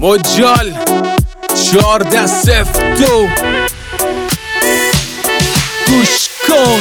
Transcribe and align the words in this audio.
مجال 0.00 0.72
چارده 1.72 2.26
سفت 2.26 2.80
دو. 2.80 3.26
گوش 5.86 6.28
کن. 6.48 6.80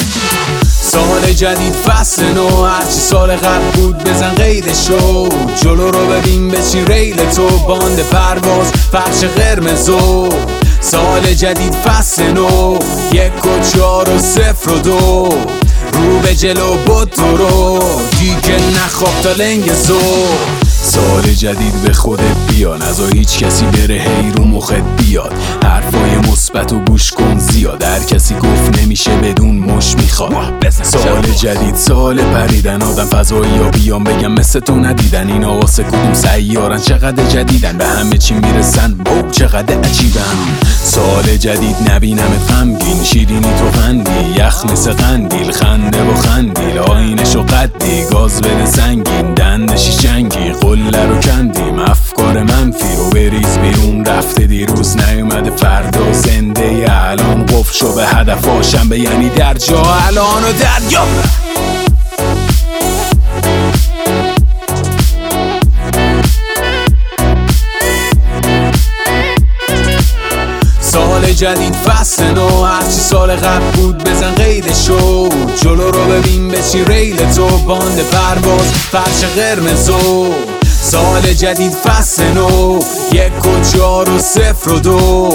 سال 0.81 1.33
جدید 1.33 1.73
فصل 1.73 2.23
نو. 2.23 2.65
هرچی 2.65 2.99
سال 2.99 3.35
قبل 3.35 3.71
بود 3.73 3.97
بزن 3.97 4.35
شو. 4.87 5.29
جلو 5.63 5.91
رو 5.91 6.07
ببین 6.07 6.55
چی 6.71 6.85
ریل 6.85 7.29
تو. 7.29 7.47
باند 7.47 7.99
پرواز 7.99 8.71
فرش 8.91 9.23
قرمزو. 9.23 10.29
سال 10.81 11.33
جدید 11.33 11.73
فصل 11.73 12.23
نو. 12.23 12.79
یک 13.11 13.45
و 13.45 13.59
چهار 13.73 14.09
و 14.09 14.19
صفر 14.19 14.71
و 14.71 14.79
دو. 14.79 15.29
رو 15.93 16.19
به 16.19 16.35
جلو 16.35 16.73
بود 16.73 17.09
تو 17.09 17.37
رو 17.37 17.83
دیگه 18.19 18.59
نخواب 18.75 19.21
تا 19.23 19.31
لنگ 19.31 19.73
زو. 19.73 19.99
سال 19.99 20.66
جدید 21.37 21.81
به 21.85 21.93
خودت 21.93 22.37
بیا 22.49 22.77
نزا 22.77 23.07
هیچ 23.07 23.37
کسی 23.37 23.65
بره 23.65 23.95
هی 23.95 24.31
رو 24.31 24.43
مخت 24.43 24.73
بیاد. 24.97 25.33
حرفای 25.63 26.17
مثبت 26.17 26.73
و 26.73 26.79
گوش 26.79 27.11
کن 27.11 27.39
زیاد. 27.39 27.83
هر 27.83 27.99
کسی 27.99 28.35
گفت 28.35 28.79
نمیشه 28.79 29.11
بدون 29.11 29.55
مش 29.55 29.95
می‌خواد. 29.95 30.69
سال 30.69 31.21
جدید 31.21 31.75
سال 31.75 32.21
پریدن. 32.21 32.81
آدم 32.81 33.05
فضایی 33.05 33.51
یا 33.51 33.69
بیام 33.69 34.03
بگم 34.03 34.31
مثل 34.31 34.59
تو 34.59 34.75
ندیدن. 34.75 35.27
این 35.27 35.43
واسه 35.43 35.83
کدوم 35.83 36.13
سیارن؟ 36.13 36.79
چقدر 36.79 37.25
جدیدن؟ 37.25 37.77
به 37.77 37.85
همه 37.85 38.17
چی 38.17 38.33
می‌رسن 38.33 38.93
بو 38.93 39.31
چقدر 39.31 39.79
عجیبن. 39.79 40.21
سال 40.83 41.37
جدید 41.37 41.75
نبینمت 41.91 42.51
غمگین. 42.51 43.03
شیرینی 43.03 43.47
تو 43.59 43.81
خندی 43.81 44.39
یخ 44.39 44.65
مثل 44.65 44.91
قندیل. 44.91 45.51
خنده 45.51 46.03
و 46.03 46.13
خندیل 46.13 46.77
آینش 46.77 47.35
و 47.35 47.43
قدی. 47.43 48.03
گاز 48.11 48.41
بده 48.41 48.65
سنگین. 48.65 49.33
دندشی 49.33 50.06
افکار 52.37 52.43
منفی 52.43 52.95
رو 52.97 53.09
بریز 53.09 53.57
بیرون. 53.57 54.05
رفته 54.05 54.47
دیروز 54.47 54.97
نیومده 54.97 55.51
فردا. 55.51 56.11
زنده 56.11 56.85
الان 56.89 57.45
قفل 57.45 57.73
شو 57.73 57.95
به 57.95 58.07
هدف 58.07 58.47
به 58.89 58.99
یعنی 58.99 59.29
در 59.29 59.53
جا. 59.53 59.83
الان 60.07 60.43
و 60.43 60.51
دریا 60.59 61.01
جدید 71.33 71.75
فصل 71.75 72.23
نو. 72.23 72.63
هرچی 72.63 72.91
سال 72.91 73.35
قبل 73.35 73.71
بود 73.71 74.03
بزن 74.03 74.33
شو. 74.87 75.29
جلو 75.63 75.91
رو 75.91 76.05
ببین 76.05 76.55
چی 76.71 76.85
ریل 76.85 77.33
تو. 77.33 77.47
باند 77.47 77.99
پرواز 77.99 78.71
فرش 78.91 79.23
قرمزو 79.35 80.56
سال 80.91 81.21
جدید 81.21 81.71
فصل 81.71 82.23
نو 82.23 82.79
یک 83.11 83.45
و 83.45 83.61
چهار 83.71 84.09
و 84.09 84.19
صفر 84.19 84.71
و 84.71 84.79
دو. 84.79 85.29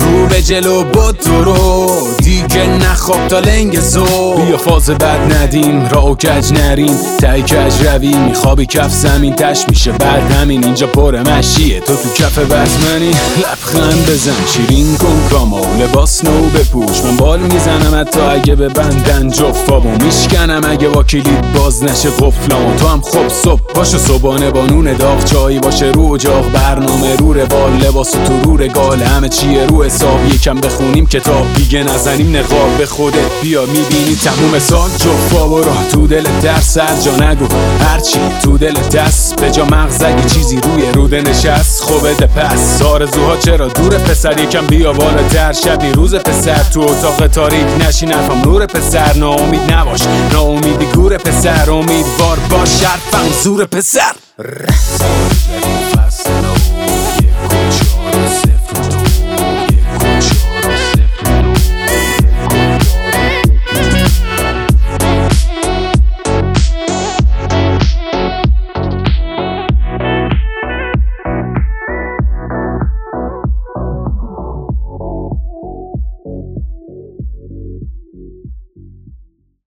رو 0.00 0.26
به 0.26 0.42
جلو 0.42 0.82
بود 0.82 1.16
تو 1.16 1.44
رو. 1.44 1.90
دیگه 2.18 2.66
نخواب 2.66 3.28
تا 3.28 3.38
لنگ 3.38 3.80
زو 3.80 4.04
بیا 4.34 4.56
فاز 4.56 4.90
بد 4.90 5.32
ندیم 5.32 5.88
را 5.88 6.14
کج 6.14 6.52
نریم. 6.52 6.98
تای 7.20 7.42
کج 7.42 7.86
روی 7.86 8.14
میخوابی 8.14 8.66
کف 8.66 8.92
زمین 8.92 9.34
تش 9.34 9.64
میشه. 9.68 9.92
بعد 9.92 10.32
همین 10.32 10.64
اینجا 10.64 10.86
پر 10.86 11.20
مشیه. 11.20 11.80
تو 11.80 11.96
تو 11.96 12.08
کف 12.14 12.38
بزمنی 12.38 13.10
لبخند 13.38 14.06
بزن. 14.10 14.32
شیرین 14.46 14.96
کن 14.96 15.28
کاما 15.30 15.60
لباس 15.80 16.24
نو 16.24 16.42
بپوش. 16.48 17.00
من 17.04 17.16
بال 17.16 17.40
می‌زنم 17.40 18.00
حتی 18.00 18.20
اگه 18.20 18.54
به 18.54 18.68
بندن 18.68 19.30
جفابو 19.30 20.04
میشکنم. 20.04 20.60
اگه 20.70 20.88
با 20.88 21.02
کلید 21.02 21.52
باز 21.52 21.84
نشه 21.84 22.10
قفلامو. 22.10 22.76
تو 22.76 22.88
هم 22.88 23.00
خوب 23.00 23.28
صبح 23.28 23.60
باشه 23.74 23.98
صبحانه 23.98 24.50
با 24.50 24.66
نون 24.66 24.92
داغ 24.92 25.24
چایی 25.24 25.58
باشه. 25.58 25.86
رو 25.86 26.16
جاغ 26.16 26.52
برنامه 26.52 27.16
رو 27.16 27.32
روال 27.32 27.72
لباس 27.72 28.10
تو 28.10 28.40
رو 28.44 28.56
رگال. 28.56 29.02
همه 29.02 29.28
چیه 29.28 29.66
رو 29.66 29.83
حساب 29.84 30.34
یکم 30.34 30.60
بخونیم 30.60 31.06
کتاب 31.06 31.52
دیگه 31.54 31.82
نزنیم 31.82 32.36
نقاب. 32.36 32.78
به 32.78 32.86
خودت 32.86 33.40
بیا 33.42 33.66
می‌بینی 33.66 34.16
تموم 34.16 34.58
سال. 34.58 34.90
جفا 34.90 35.48
برو 35.48 35.72
تو 35.92 36.06
دل 36.06 36.24
در 36.42 36.60
سر 36.60 37.00
جا 37.00 37.16
نگو. 37.16 37.46
هرچی 37.80 38.18
تو 38.42 38.58
دل 38.58 38.74
دست 38.74 39.36
به 39.40 39.50
جا 39.50 39.64
مغزگی 39.64 40.34
چیزی 40.34 40.60
روی 40.60 40.92
روده 40.92 41.20
نشست 41.20 41.82
خوبه 41.82 42.14
ده 42.14 42.26
پس. 42.26 42.82
آرزوها 42.82 43.36
چرا 43.36 43.68
دور 43.68 43.98
پسر؟ 43.98 44.40
یکم 44.40 44.66
بیا 44.66 44.92
بالا 44.92 45.22
در 45.22 45.52
شبی 45.52 45.92
روز 45.92 46.14
پسر. 46.14 46.62
تو 46.72 46.80
اتاق 46.80 47.26
تاریک 47.26 47.66
نشین 47.80 48.12
نفهم 48.12 48.40
نور 48.40 48.66
پسر. 48.66 49.16
ناامید 49.16 49.72
نباش. 49.72 50.00
ناامیدی 50.32 50.86
گور 50.86 51.16
پسر. 51.16 51.70
امیدوار 51.70 52.38
باش. 52.50 52.68
شرفم 52.68 53.28
زور 53.42 53.64
پسر. 53.64 54.12